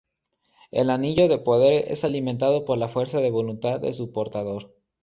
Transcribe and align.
El 0.71 0.89
anillo 0.89 1.27
de 1.27 1.37
poder 1.37 1.73
es 1.91 2.03
alimentado 2.03 2.65
por 2.65 2.79
la 2.79 2.87
fuerza 2.89 3.19
de 3.21 3.29
voluntad 3.29 3.79
de 3.79 3.93
su 3.93 4.11
portador. 4.11 4.73